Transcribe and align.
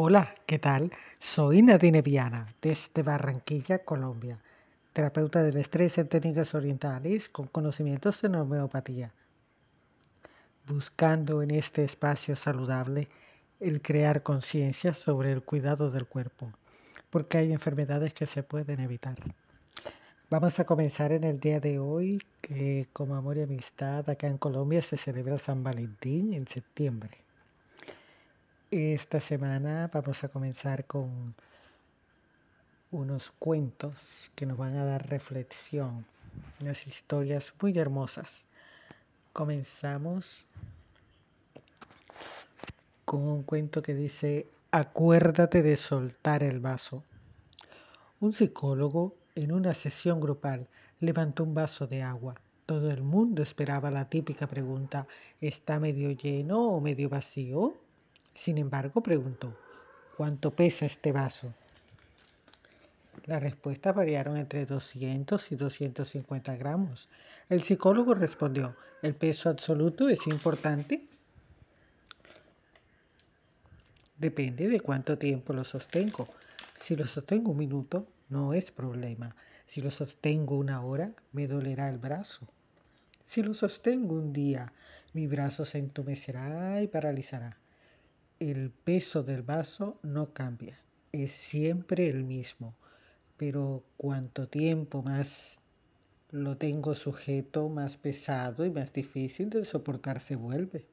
Hola, 0.00 0.32
¿qué 0.46 0.60
tal? 0.60 0.92
Soy 1.18 1.60
Nadine 1.60 2.02
Viana, 2.02 2.54
desde 2.62 3.02
Barranquilla, 3.02 3.80
Colombia, 3.80 4.38
terapeuta 4.92 5.42
del 5.42 5.56
estrés 5.56 5.98
en 5.98 6.06
técnicas 6.06 6.54
orientales 6.54 7.28
con 7.28 7.48
conocimientos 7.48 8.22
en 8.22 8.36
homeopatía. 8.36 9.12
Buscando 10.68 11.42
en 11.42 11.50
este 11.50 11.82
espacio 11.82 12.36
saludable 12.36 13.08
el 13.58 13.82
crear 13.82 14.22
conciencia 14.22 14.94
sobre 14.94 15.32
el 15.32 15.42
cuidado 15.42 15.90
del 15.90 16.06
cuerpo, 16.06 16.52
porque 17.10 17.38
hay 17.38 17.52
enfermedades 17.52 18.14
que 18.14 18.26
se 18.26 18.44
pueden 18.44 18.78
evitar. 18.78 19.16
Vamos 20.30 20.60
a 20.60 20.64
comenzar 20.64 21.10
en 21.10 21.24
el 21.24 21.40
día 21.40 21.58
de 21.58 21.80
hoy, 21.80 22.22
que 22.40 22.86
como 22.92 23.16
amor 23.16 23.36
y 23.36 23.42
amistad 23.42 24.08
acá 24.08 24.28
en 24.28 24.38
Colombia 24.38 24.80
se 24.80 24.96
celebra 24.96 25.38
San 25.38 25.64
Valentín 25.64 26.34
en 26.34 26.46
septiembre. 26.46 27.27
Esta 28.70 29.18
semana 29.18 29.90
vamos 29.90 30.24
a 30.24 30.28
comenzar 30.28 30.84
con 30.84 31.34
unos 32.90 33.30
cuentos 33.38 34.30
que 34.34 34.44
nos 34.44 34.58
van 34.58 34.76
a 34.76 34.84
dar 34.84 35.08
reflexión, 35.08 36.04
unas 36.60 36.86
historias 36.86 37.54
muy 37.62 37.78
hermosas. 37.78 38.46
Comenzamos 39.32 40.44
con 43.06 43.22
un 43.22 43.42
cuento 43.42 43.80
que 43.80 43.94
dice, 43.94 44.46
acuérdate 44.70 45.62
de 45.62 45.78
soltar 45.78 46.42
el 46.42 46.60
vaso. 46.60 47.02
Un 48.20 48.34
psicólogo 48.34 49.16
en 49.34 49.52
una 49.52 49.72
sesión 49.72 50.20
grupal 50.20 50.68
levantó 51.00 51.44
un 51.44 51.54
vaso 51.54 51.86
de 51.86 52.02
agua. 52.02 52.34
Todo 52.66 52.90
el 52.90 53.02
mundo 53.02 53.42
esperaba 53.42 53.90
la 53.90 54.10
típica 54.10 54.46
pregunta, 54.46 55.06
¿está 55.40 55.80
medio 55.80 56.10
lleno 56.10 56.68
o 56.68 56.82
medio 56.82 57.08
vacío? 57.08 57.87
Sin 58.38 58.56
embargo, 58.56 59.02
preguntó, 59.02 59.52
¿cuánto 60.16 60.54
pesa 60.54 60.86
este 60.86 61.10
vaso? 61.10 61.52
Las 63.26 63.42
respuestas 63.42 63.96
variaron 63.96 64.36
entre 64.36 64.64
200 64.64 65.50
y 65.50 65.56
250 65.56 66.54
gramos. 66.56 67.08
El 67.48 67.64
psicólogo 67.64 68.14
respondió, 68.14 68.76
¿el 69.02 69.16
peso 69.16 69.50
absoluto 69.50 70.08
es 70.08 70.28
importante? 70.28 71.04
Depende 74.18 74.68
de 74.68 74.80
cuánto 74.80 75.18
tiempo 75.18 75.52
lo 75.52 75.64
sostengo. 75.64 76.28
Si 76.76 76.94
lo 76.94 77.06
sostengo 77.06 77.50
un 77.50 77.58
minuto, 77.58 78.06
no 78.28 78.54
es 78.54 78.70
problema. 78.70 79.34
Si 79.66 79.80
lo 79.80 79.90
sostengo 79.90 80.54
una 80.54 80.80
hora, 80.82 81.12
me 81.32 81.48
dolerá 81.48 81.88
el 81.88 81.98
brazo. 81.98 82.46
Si 83.24 83.42
lo 83.42 83.52
sostengo 83.52 84.14
un 84.14 84.32
día, 84.32 84.72
mi 85.12 85.26
brazo 85.26 85.64
se 85.64 85.78
entumecerá 85.78 86.80
y 86.80 86.86
paralizará 86.86 87.58
el 88.40 88.70
peso 88.70 89.24
del 89.24 89.42
vaso 89.42 89.98
no 90.04 90.32
cambia, 90.32 90.78
es 91.10 91.32
siempre 91.32 92.06
el 92.08 92.22
mismo, 92.22 92.76
pero 93.36 93.82
cuanto 93.96 94.48
tiempo 94.48 95.02
más 95.02 95.60
lo 96.30 96.56
tengo 96.56 96.94
sujeto, 96.94 97.68
más 97.68 97.96
pesado 97.96 98.64
y 98.64 98.70
más 98.70 98.92
difícil 98.92 99.50
de 99.50 99.64
soportar 99.64 100.20
se 100.20 100.36
vuelve. 100.36 100.86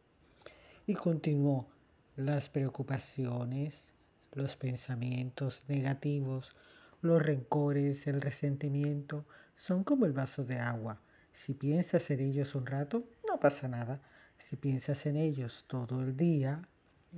Y 0.87 0.95
continuó, 0.95 1.67
las 2.15 2.49
preocupaciones, 2.49 3.93
los 4.33 4.55
pensamientos 4.55 5.65
negativos, 5.67 6.55
los 7.01 7.21
rencores, 7.21 8.07
el 8.07 8.21
resentimiento, 8.21 9.23
son 9.53 9.83
como 9.83 10.07
el 10.07 10.13
vaso 10.13 10.43
de 10.45 10.57
agua. 10.57 10.99
Si 11.31 11.53
piensas 11.53 12.09
en 12.09 12.21
ellos 12.21 12.55
un 12.55 12.65
rato, 12.65 13.07
no 13.29 13.39
pasa 13.39 13.67
nada. 13.67 14.01
Si 14.39 14.55
piensas 14.55 15.05
en 15.05 15.17
ellos 15.17 15.65
todo 15.67 16.01
el 16.01 16.17
día, 16.17 16.67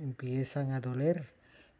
empiezan 0.00 0.72
a 0.72 0.80
doler 0.80 1.32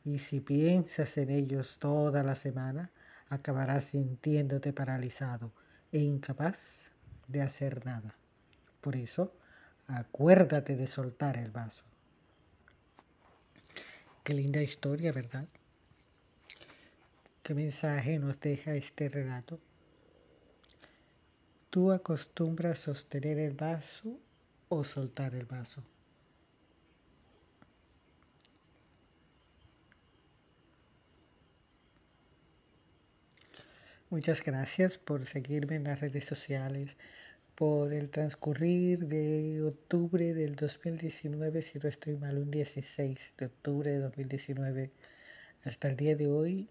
y 0.05 0.19
si 0.19 0.41
piensas 0.41 1.19
en 1.19 1.31
ellos 1.31 1.79
toda 1.79 2.23
la 2.23 2.35
semana, 2.35 2.91
acabarás 3.29 3.85
sintiéndote 3.85 4.73
paralizado 4.73 5.53
e 5.93 5.99
incapaz 5.99 6.93
de 7.27 7.43
hacer 7.43 7.85
nada. 7.85 8.17
Por 8.81 8.97
eso, 8.97 9.35
acuérdate 9.87 10.77
de 10.77 10.87
soltar 10.87 11.37
el 11.37 11.51
vaso. 11.51 11.85
Qué 14.25 14.35
linda 14.35 14.63
historia, 14.63 15.13
¿verdad? 15.13 15.49
¿Qué 17.43 17.55
mensaje 17.55 18.19
nos 18.19 18.41
deja 18.41 18.75
este 18.75 19.09
relato? 19.09 19.59
¿Tú 21.71 21.93
acostumbras 21.93 22.79
sostener 22.79 23.39
el 23.39 23.55
vaso 23.55 24.19
o 24.69 24.85
soltar 24.85 25.35
el 25.35 25.47
vaso? 25.47 25.83
Muchas 34.11 34.43
gracias 34.43 34.97
por 34.97 35.27
seguirme 35.27 35.77
en 35.77 35.85
las 35.85 36.01
redes 36.01 36.25
sociales, 36.25 36.97
por 37.55 37.93
el 37.93 38.09
transcurrir 38.09 39.07
de 39.07 39.63
octubre 39.63 40.33
del 40.33 40.57
2019, 40.57 41.61
si 41.61 41.79
no 41.79 41.91
estoy 41.91 42.17
mal, 42.17 42.39
un 42.39 42.51
16 42.51 43.35
de 43.37 43.45
octubre 43.45 43.91
de 43.91 43.99
2019, 43.99 44.91
hasta 45.67 45.89
el 45.89 45.97
día 45.99 46.17
de 46.17 46.27
hoy, 46.27 46.71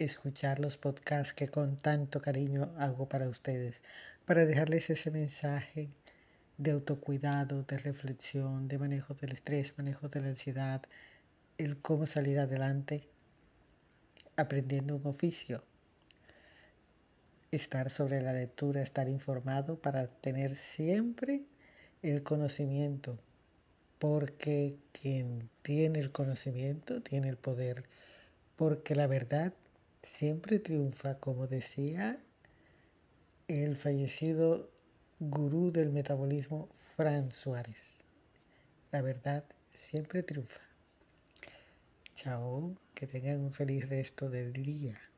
escuchar 0.00 0.58
los 0.58 0.76
podcasts 0.76 1.32
que 1.32 1.46
con 1.46 1.76
tanto 1.76 2.20
cariño 2.20 2.74
hago 2.76 3.08
para 3.08 3.28
ustedes, 3.28 3.84
para 4.26 4.44
dejarles 4.44 4.90
ese 4.90 5.12
mensaje 5.12 5.88
de 6.58 6.72
autocuidado, 6.72 7.62
de 7.62 7.78
reflexión, 7.78 8.66
de 8.66 8.80
manejo 8.80 9.14
del 9.14 9.30
estrés, 9.30 9.78
manejo 9.78 10.08
de 10.08 10.20
la 10.20 10.28
ansiedad, 10.30 10.82
el 11.58 11.80
cómo 11.80 12.06
salir 12.06 12.40
adelante 12.40 13.06
aprendiendo 14.36 14.96
un 14.96 15.06
oficio 15.06 15.62
estar 17.52 17.90
sobre 17.90 18.22
la 18.22 18.32
lectura, 18.32 18.80
estar 18.80 19.08
informado 19.10 19.78
para 19.78 20.06
tener 20.06 20.56
siempre 20.56 21.44
el 22.02 22.22
conocimiento, 22.22 23.18
porque 23.98 24.78
quien 24.92 25.50
tiene 25.60 26.00
el 26.00 26.10
conocimiento 26.10 27.02
tiene 27.02 27.28
el 27.28 27.36
poder, 27.36 27.84
porque 28.56 28.94
la 28.94 29.06
verdad 29.06 29.52
siempre 30.02 30.58
triunfa, 30.58 31.18
como 31.18 31.46
decía 31.46 32.18
el 33.48 33.76
fallecido 33.76 34.70
gurú 35.20 35.70
del 35.72 35.90
metabolismo, 35.90 36.70
Fran 36.74 37.30
Suárez. 37.30 38.04
La 38.92 39.02
verdad 39.02 39.44
siempre 39.74 40.22
triunfa. 40.22 40.62
Chao, 42.14 42.74
que 42.94 43.06
tengan 43.06 43.40
un 43.40 43.52
feliz 43.52 43.88
resto 43.90 44.30
del 44.30 44.54
día. 44.54 45.11